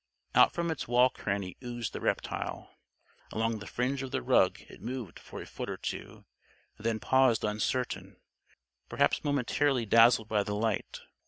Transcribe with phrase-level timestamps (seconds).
[0.33, 2.73] Out from its wall cranny oozed the reptile.
[3.31, 6.25] Along the fringe of the rug it moved for a foot or two;
[6.79, 8.15] then paused uncertain
[8.89, 11.01] perhaps momentarily dazzled by the light.